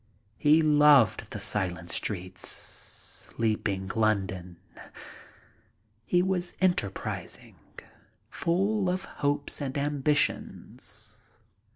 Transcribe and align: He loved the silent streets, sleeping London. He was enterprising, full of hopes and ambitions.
He 0.39 0.63
loved 0.63 1.29
the 1.29 1.37
silent 1.39 1.91
streets, 1.91 2.47
sleeping 2.47 3.91
London. 3.95 4.57
He 6.07 6.23
was 6.23 6.55
enterprising, 6.59 7.57
full 8.31 8.89
of 8.89 9.05
hopes 9.05 9.61
and 9.61 9.77
ambitions. 9.77 11.21